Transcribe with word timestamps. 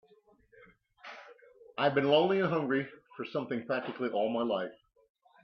I've 1.77 1.93
been 1.93 2.09
lonely 2.09 2.39
and 2.39 2.49
hungry 2.49 2.87
for 3.15 3.23
something 3.25 3.67
practically 3.67 4.09
all 4.09 4.29
my 4.33 4.41
life. 4.41 4.71